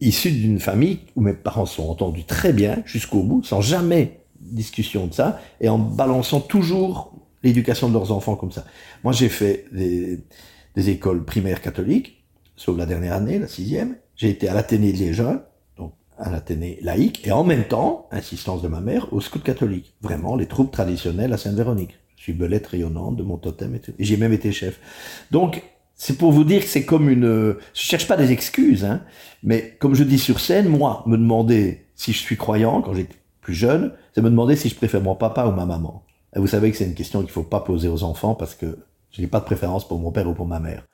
[0.00, 5.06] issu d'une famille où mes parents sont entendus très bien jusqu'au bout, sans jamais discussion
[5.06, 7.12] de ça, et en balançant toujours
[7.42, 8.64] l'éducation de leurs enfants comme ça.
[9.04, 10.20] Moi, j'ai fait des,
[10.74, 12.13] des écoles primaires catholiques,
[12.56, 13.96] sauf la dernière année, la sixième.
[14.16, 15.50] J'ai été à l'Athénée de Liégeois,
[16.16, 19.94] à l'Athénée laïque, et en même temps, insistance de ma mère, au scout catholique.
[20.00, 21.98] Vraiment, les troupes traditionnelles à Sainte-Véronique.
[22.16, 23.92] Je suis belette rayonnante de mon totem et tout.
[23.98, 24.78] J'ai même été chef.
[25.30, 25.62] Donc,
[25.96, 27.56] C'est pour vous dire que c'est comme une...
[27.72, 29.02] Je cherche pas des excuses, hein,
[29.42, 33.14] mais comme je dis sur scène, moi, me demander si je suis croyant quand j'étais
[33.40, 36.04] plus jeune, c'est me demander si je préfère mon papa ou ma maman.
[36.34, 38.78] Et vous savez que c'est une question qu'il faut pas poser aux enfants parce que
[39.12, 40.84] je n'ai pas de préférence pour mon père ou pour ma mère.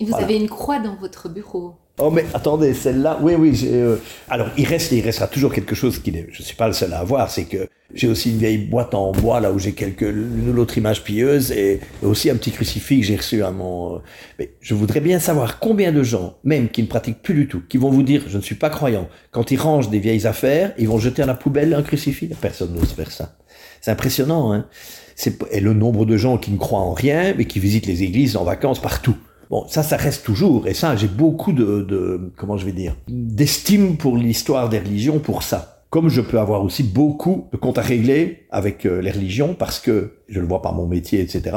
[0.00, 1.74] Et vous avez une croix dans votre bureau.
[1.98, 3.56] Oh mais attendez, celle-là, oui, oui.
[3.66, 6.72] Euh, alors il reste, il restera toujours quelque chose qui n'est, je suis pas le
[6.72, 9.74] seul à avoir, c'est que j'ai aussi une vieille boîte en bois là où j'ai
[9.74, 13.94] quelques une autre image pieuse et aussi un petit crucifix que j'ai reçu à mon.
[13.94, 13.98] Euh,
[14.40, 17.62] mais je voudrais bien savoir combien de gens, même qui ne pratiquent plus du tout,
[17.68, 20.72] qui vont vous dire je ne suis pas croyant, quand ils rangent des vieilles affaires,
[20.78, 22.26] ils vont jeter à la poubelle un crucifix.
[22.40, 23.36] Personne n'ose faire ça.
[23.80, 24.66] C'est impressionnant, hein.
[25.14, 28.02] C'est et le nombre de gens qui ne croient en rien mais qui visitent les
[28.02, 29.14] églises en vacances partout.
[29.50, 32.96] Bon, ça, ça reste toujours, et ça, j'ai beaucoup de, de, comment je vais dire,
[33.08, 35.82] d'estime pour l'histoire des religions pour ça.
[35.90, 39.78] Comme je peux avoir aussi beaucoup de comptes à régler avec euh, les religions, parce
[39.78, 41.56] que je le vois par mon métier, etc.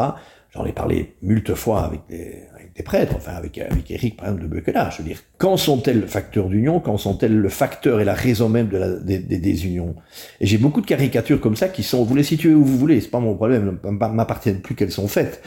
[0.54, 4.28] J'en ai parlé multe fois avec des, avec des prêtres, enfin avec, avec Eric, par
[4.28, 4.91] exemple, de Beuquelard.
[4.91, 8.47] Je veux dire, quand sont-elles le facteur d'union Quand sont-elles le facteur et la raison
[8.47, 9.95] même de la, des, des, des unions?
[10.39, 13.02] Et j'ai beaucoup de caricatures comme ça qui sont, vous les situez où vous voulez,
[13.02, 15.41] c'est pas mon problème, m'appartiennent plus qu'elles sont faites.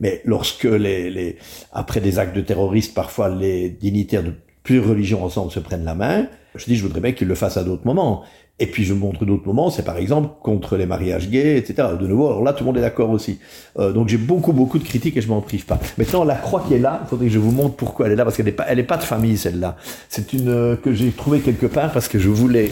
[0.00, 1.36] Mais lorsque les, les,
[1.72, 4.32] après des actes de terroristes, parfois les dignitaires de
[4.62, 7.56] plusieurs religions ensemble se prennent la main, je dis, je voudrais bien qu'ils le fassent
[7.56, 8.24] à d'autres moments.
[8.62, 11.88] Et puis je montre d'autres moments, c'est par exemple contre les mariages gays, etc.
[11.98, 13.38] De nouveau, alors là tout le monde est d'accord aussi.
[13.78, 15.80] Euh, donc j'ai beaucoup beaucoup de critiques et je m'en prive pas.
[15.96, 18.16] Maintenant la croix qui est là, il faudrait que je vous montre pourquoi elle est
[18.16, 19.76] là parce qu'elle n'est pas, elle est pas de famille celle-là.
[20.10, 22.68] C'est une euh, que j'ai trouvée quelque part parce que je voulais.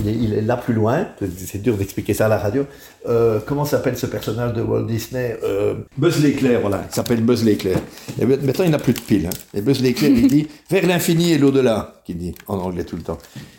[0.00, 1.06] Il est, il est là plus loin.
[1.36, 2.64] C'est dur d'expliquer ça à la radio.
[3.08, 6.84] Euh, comment s'appelle ce personnage de Walt Disney euh, Buzz l'éclair, voilà.
[6.90, 7.78] Il s'appelle Buzz l'éclair.
[8.20, 9.26] Et maintenant il n'a plus de piles.
[9.26, 9.36] Hein.
[9.54, 13.02] Et Buzz l'éclair il dit vers l'infini et l'au-delà, qu'il dit en anglais tout le
[13.02, 13.18] temps.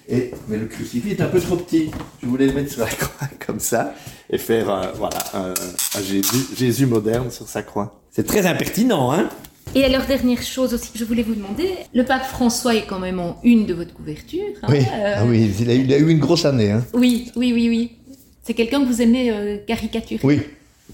[0.09, 1.89] Et, mais le crucifix est un peu trop petit.
[2.21, 3.93] Je voulais le mettre sur la croix comme ça
[4.29, 8.01] et faire euh, voilà, un, un Jésus, Jésus, moderne sur sa croix.
[8.11, 9.29] C'est très impertinent, hein
[9.75, 12.99] Et alors, dernière chose aussi que je voulais vous demander, le pape François est quand
[12.99, 14.43] même en une de votre couverture.
[14.63, 15.13] Hein, oui, euh...
[15.17, 16.71] ah oui il, a, il, a, eu une grosse année.
[16.71, 16.83] Hein.
[16.93, 17.91] Oui, oui, oui, oui.
[18.47, 20.21] C'est quelqu'un que vous aimez euh, caricaturer.
[20.23, 20.41] Oui,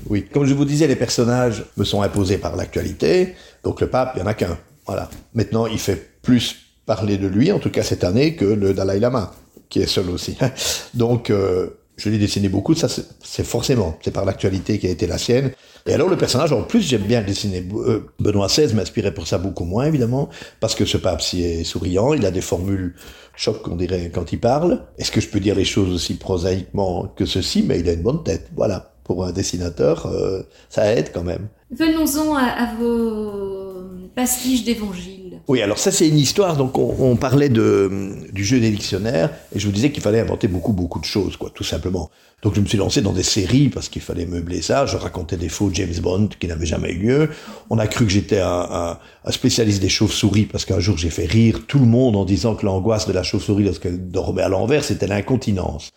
[0.10, 0.26] oui.
[0.26, 3.36] Comme je vous disais, les personnages me sont imposés par l'actualité.
[3.64, 4.58] Donc le pape, il n'y en a qu'un.
[4.88, 5.08] Voilà.
[5.36, 6.56] Maintenant, il fait plus
[6.88, 9.36] parler de lui, en tout cas cette année, que le Dalai Lama,
[9.70, 10.36] qui est seul aussi.
[10.96, 15.08] Donc, euh, je l'ai dessiné beaucoup, ça c'est forcément, c'est par l'actualité qui a été
[15.08, 15.52] la sienne.
[15.86, 17.64] Et alors le personnage, en plus j'aime bien dessiner.
[17.74, 20.30] Euh, Benoît XVI m'inspirait pour ça beaucoup moins évidemment,
[20.60, 22.96] parce que ce pape-ci est souriant, il a des formules
[23.36, 24.82] choc qu'on dirait quand il parle.
[24.98, 27.64] Est-ce que je peux dire les choses aussi prosaïquement que ceci?
[27.64, 28.92] Mais il a une bonne tête, voilà.
[29.04, 31.50] Pour un dessinateur, euh, ça aide quand même.
[31.72, 33.84] Venons-en à, à vos
[34.16, 35.23] pastiches d'évangile.
[35.50, 36.56] Oui, alors ça c'est une histoire.
[36.56, 40.22] Donc on, on parlait de, du jeu des dictionnaires et je vous disais qu'il fallait
[40.22, 42.10] inventer beaucoup beaucoup de choses, quoi, tout simplement.
[42.44, 44.86] Donc je me suis lancé dans des séries parce qu'il fallait meubler ça.
[44.86, 47.30] Je racontais des faux James Bond qui n'avaient jamais eu lieu.
[47.70, 51.10] On a cru que j'étais un, un, un, spécialiste des chauves-souris parce qu'un jour j'ai
[51.10, 54.50] fait rire tout le monde en disant que l'angoisse de la chauve-souris lorsqu'elle dormait à
[54.50, 55.90] l'envers c'était l'incontinence.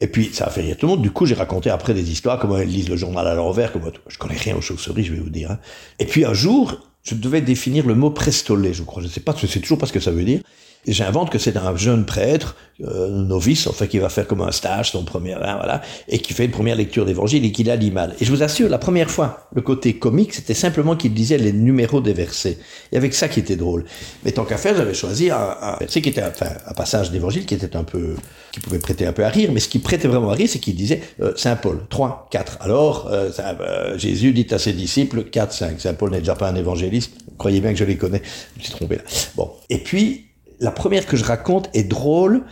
[0.00, 1.02] Et puis, ça a fait rire tout le monde.
[1.02, 3.90] Du coup, j'ai raconté après des histoires, comment elles lisent le journal à l'envers, comment,
[4.08, 5.52] je connais rien aux chauves-souris, je vais vous dire.
[5.52, 5.58] Hein.
[5.98, 9.02] Et puis, un jour, je devais définir le mot prestolé, je crois.
[9.02, 10.40] Je ne sais pas, je sais toujours pas ce que ça veut dire.
[10.86, 14.50] J'invente que c'est un jeune prêtre, euh, novice, en fait, qui va faire comme un
[14.50, 17.76] stage, son premier, hein, voilà, et qui fait une première lecture d'évangile et qui a
[17.76, 18.10] l'image.
[18.20, 21.52] Et je vous assure, la première fois, le côté comique, c'était simplement qu'il disait les
[21.52, 22.58] numéros des versets.
[22.92, 23.84] Et avec ça qui était drôle.
[24.24, 27.46] Mais tant qu'à faire, j'avais choisi un, un, verset qui était, enfin, un passage d'évangile
[27.46, 28.16] qui était un peu,
[28.52, 30.58] qui pouvait prêter un peu à rire, mais ce qui prêtait vraiment à rire, c'est
[30.58, 32.58] qu'il disait euh, Saint Paul, 3, 4.
[32.60, 33.56] Alors, euh, ça,
[33.96, 35.80] Jésus dit à ses disciples, 4, 5.
[35.80, 37.12] Saint Paul n'est déjà pas un évangéliste.
[37.38, 38.22] Croyez bien que je les connais.
[38.54, 39.02] Je me suis trompé là.
[39.36, 39.50] Bon.
[39.70, 40.26] Et puis,
[40.64, 42.42] la première que je raconte est drôle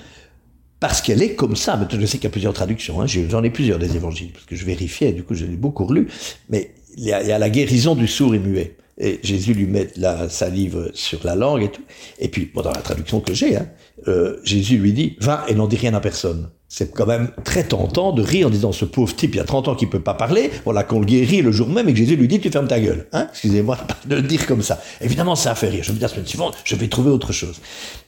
[0.80, 1.80] parce qu'elle est comme ça.
[1.90, 3.00] Je sais qu'il y a plusieurs traductions.
[3.00, 3.06] Hein.
[3.06, 5.12] J'en ai plusieurs des évangiles parce que je vérifiais.
[5.12, 6.08] Du coup, je l'ai beaucoup relu.
[6.50, 8.76] Mais il y, a, la guérison du sourd et muet.
[8.98, 11.82] Et Jésus lui met la salive sur la langue et tout.
[12.18, 13.66] Et puis, dans la traduction que j'ai, hein,
[14.08, 16.50] euh, Jésus lui dit Va et n'en dis rien à personne.
[16.74, 19.44] C'est quand même très tentant de rire en disant ce pauvre type, il y a
[19.44, 21.98] 30 ans qu'il peut pas parler, voilà qu'on le guérit le jour même et que
[21.98, 23.08] Jésus lui dit tu fermes ta gueule.
[23.12, 24.80] Hein Excusez-moi de le dire comme ça.
[25.02, 25.84] Évidemment, ça a fait rire.
[25.84, 27.60] Je me dis la semaine suivante, je vais trouver autre chose.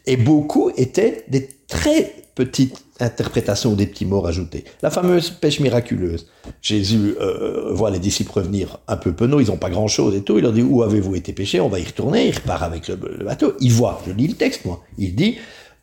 [0.07, 4.65] Et beaucoup étaient des très petites interprétations ou des petits mots rajoutés.
[4.81, 6.27] La fameuse pêche miraculeuse.
[6.63, 10.39] Jésus euh, voit les disciples revenir un peu penauds, ils n'ont pas grand-chose et tout.
[10.39, 12.29] Il leur dit où avez-vous été pêché On va y retourner.
[12.29, 13.53] Il repart avec le, le bateau.
[13.61, 14.83] Il voit, je lis le texte moi.
[14.97, 15.37] Il dit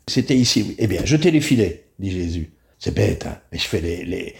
[0.08, 0.76] c'était ici.
[0.80, 2.50] Eh bien, jetez les filets, dit Jésus.
[2.82, 4.36] C'est bête, hein mais je fais les, les,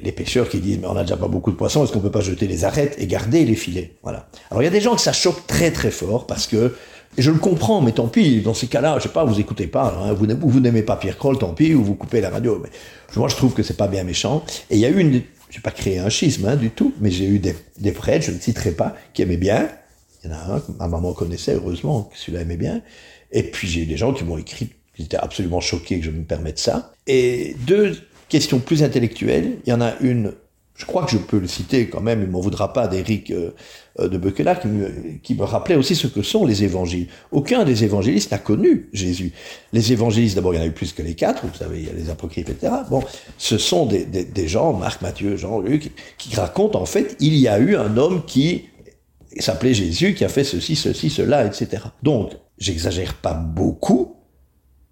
[0.00, 2.10] les, pêcheurs qui disent mais on n'a déjà pas beaucoup de poissons, est-ce qu'on peut
[2.10, 3.96] pas jeter les arêtes et garder les filets?
[4.02, 4.28] Voilà.
[4.50, 6.72] Alors il y a des gens que ça choque très très fort parce que
[7.16, 9.68] et je le comprends, mais tant pis, dans ces cas-là, je sais pas, vous écoutez
[9.68, 12.60] pas, hein, vous, n'aimez pas Pierre Kroll, tant pis, ou vous coupez la radio.
[12.60, 12.70] Mais
[13.14, 14.44] moi, je trouve que c'est pas bien méchant.
[14.68, 17.12] Et il y a eu une, j'ai pas créé un schisme hein, du tout, mais
[17.12, 19.68] j'ai eu des, des prêtres, je ne citerai pas, qui aimaient bien,
[20.24, 22.82] Il y en a un ma maman connaissait, heureusement, que celui-là aimait bien.
[23.30, 26.10] Et puis j'ai eu des gens qui m'ont écrit, qui étaient absolument choqués que je
[26.10, 26.92] me permette ça.
[27.06, 27.96] Et deux
[28.28, 29.58] questions plus intellectuelles.
[29.66, 30.32] Il y en a une
[30.76, 33.30] je crois que je peux le citer quand même, il ne m'en voudra pas d'Éric
[33.30, 33.50] euh,
[34.00, 34.90] euh, de Beuquelard, qui me,
[35.22, 37.06] qui me rappelait aussi ce que sont les évangiles.
[37.30, 39.32] Aucun des évangélistes n'a connu Jésus.
[39.72, 41.86] Les évangélistes, d'abord, il y en a eu plus que les quatre, vous savez, il
[41.86, 42.72] y a les apocryphes, etc.
[42.90, 43.04] Bon,
[43.38, 47.36] ce sont des, des, des gens, Marc, Matthieu, Jean, Luc, qui racontent, en fait, il
[47.36, 48.64] y a eu un homme qui
[49.38, 51.84] s'appelait Jésus, qui a fait ceci, ceci, cela, etc.
[52.02, 54.16] Donc, j'exagère pas beaucoup.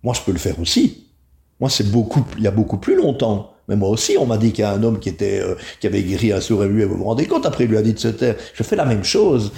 [0.02, 1.08] Moi, je peux le faire aussi.
[1.60, 3.52] Moi, c'est beaucoup, il y a beaucoup plus longtemps.
[3.68, 5.86] Mais moi aussi, on m'a dit qu'il y a un homme qui était, euh, qui
[5.86, 6.68] avait guéri un sourd et.
[6.68, 8.36] Vous vous rendez compte Après, il lui a dit de se taire.
[8.54, 9.52] Je fais la même chose.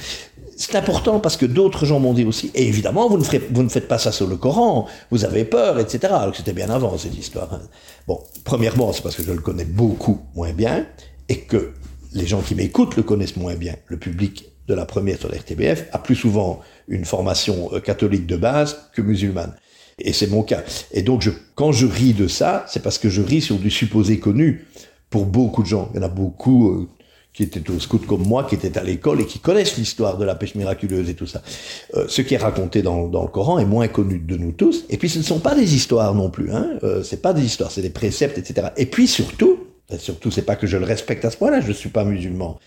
[0.57, 2.51] C'est important parce que d'autres gens m'ont dit aussi.
[2.55, 4.87] Et évidemment, vous ne, vous ne faites pas ça sur le Coran.
[5.11, 6.13] Vous avez peur, etc.
[6.13, 7.53] Alors que c'était bien avant cette histoire.
[7.55, 7.63] hein.
[8.07, 10.87] Bon, premièrement, c'est parce que je le connais beaucoup moins bien
[11.29, 11.73] et que
[12.13, 13.75] les gens qui m'écoutent le connaissent moins bien.
[13.87, 18.27] Le public de la première sur la RTBF a plus souvent une formation euh, catholique
[18.27, 19.55] de base que musulmane.
[19.99, 20.63] Et c'est mon cas.
[20.93, 24.19] Et donc, quand je ris de ça, c'est parce que je ris sur du supposé
[24.19, 24.67] connu
[25.11, 25.91] pour beaucoup de gens.
[25.95, 26.89] Il y en a beaucoup euh,
[27.33, 30.25] qui étaient au scout comme moi, qui étaient à l'école et qui connaissent l'histoire de
[30.25, 31.43] la pêche miraculeuse et tout ça.
[31.95, 34.85] Euh, ce qui est raconté dans, le Coran est moins connu de nous tous.
[34.89, 36.51] Et puis, ce ne sont pas des histoires non plus.
[36.51, 36.79] Hein.
[36.83, 38.69] Euh, c'est pas des histoires, c'est des préceptes, etc.
[38.77, 39.59] Et puis surtout,
[39.99, 42.59] surtout, c'est pas que je le respecte à ce point-là, je ne suis pas musulman.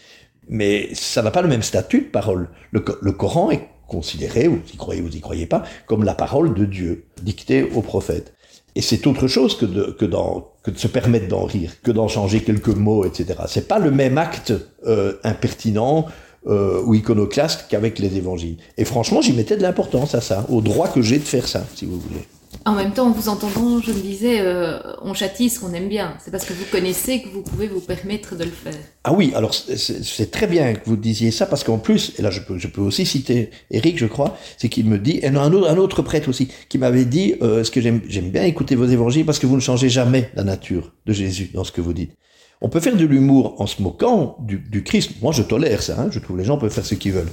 [0.50, 2.48] Mais ça n'a pas le même statut de parole.
[2.72, 6.54] Le, le Coran est considéré, vous y croyez, vous y croyez pas, comme la parole
[6.54, 8.34] de Dieu, dictée au prophète.
[8.76, 12.08] Et c'est autre chose que de, que, que de se permettre d'en rire, que d'en
[12.08, 13.40] changer quelques mots, etc.
[13.48, 14.54] C'est pas le même acte
[14.86, 16.06] euh, impertinent
[16.46, 18.58] euh, ou iconoclaste qu'avec les évangiles.
[18.78, 21.66] Et franchement, j'y mettais de l'importance à ça, au droit que j'ai de faire ça,
[21.76, 22.28] si vous voulez.
[22.66, 25.88] En même temps, en vous entendant, je me disais, euh, on châtie ce qu'on aime
[25.88, 26.16] bien.
[26.24, 28.76] C'est parce que vous connaissez que vous pouvez vous permettre de le faire.
[29.04, 32.30] Ah oui, alors c'est très bien que vous disiez ça, parce qu'en plus, et là
[32.30, 35.70] je peux, aussi citer Eric, je crois, c'est qu'il me dit, et non, un, autre,
[35.70, 39.26] un autre prêtre aussi, qui m'avait dit, euh, ce que j'aime bien écouter vos évangiles,
[39.26, 42.12] parce que vous ne changez jamais la nature de Jésus dans ce que vous dites.
[42.60, 45.12] On peut faire de l'humour en se moquant du, Christ.
[45.22, 45.96] Moi, je tolère ça.
[46.00, 46.08] Hein.
[46.10, 47.30] Je trouve les gens peuvent faire ce qu'ils veulent.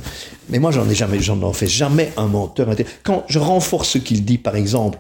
[0.51, 2.69] Mais moi, j'en ai jamais, j'en en fais jamais un menteur.
[3.03, 4.99] Quand je renforce ce qu'il dit, par exemple,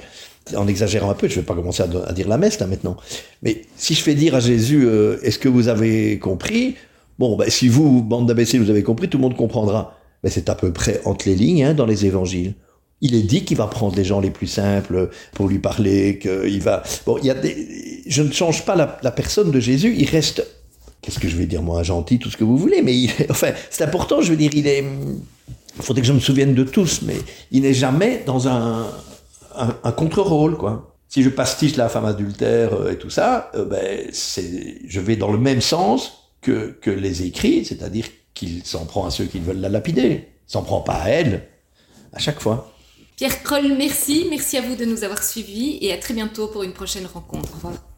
[0.56, 2.96] en exagérant un peu, je vais pas commencer à, dire la messe là maintenant.
[3.42, 6.76] Mais si je fais dire à Jésus, euh, est-ce que vous avez compris?
[7.18, 9.98] Bon, ben, si vous, bande d'imbéciles, vous avez compris, tout le monde comprendra.
[10.22, 12.54] Mais c'est à peu près entre les lignes hein, dans les évangiles.
[13.00, 16.62] Il est dit qu'il va prendre les gens les plus simples pour lui parler, qu'il
[16.62, 16.82] va.
[17.06, 18.02] Bon, il y a des.
[18.06, 19.94] Je ne change pas la, personne de Jésus.
[19.98, 20.46] Il reste.
[21.02, 22.80] Qu'est-ce que je vais dire moi, gentil, tout ce que vous voulez.
[22.80, 23.10] Mais il...
[23.30, 24.22] enfin, c'est important.
[24.22, 24.84] Je veux dire, il est.
[25.80, 27.16] Faudrait que je me souvienne de tous, mais
[27.50, 28.86] il n'est jamais dans un,
[29.56, 30.94] un, contre-rôle, quoi.
[31.08, 35.16] Si je pastiche la femme adultère euh, et tout ça, euh, ben, c'est, je vais
[35.16, 39.38] dans le même sens que, que les écrits, c'est-à-dire qu'il s'en prend à ceux qui
[39.38, 40.28] veulent la lapider.
[40.46, 41.48] S'en prend pas à elle,
[42.12, 42.73] à chaque fois.
[43.16, 44.26] Pierre Kroll, merci.
[44.28, 47.50] Merci à vous de nous avoir suivis et à très bientôt pour une prochaine rencontre.
[47.52, 47.84] Au revoir.